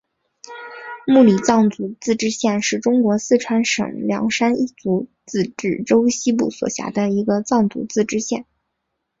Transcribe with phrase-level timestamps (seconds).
[1.05, 8.47] 木里藏族自治县是中国四川省凉山彝族自治州西部所辖的一个藏族自治县。